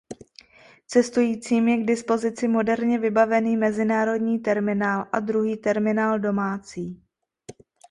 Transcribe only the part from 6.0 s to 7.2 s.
domácí.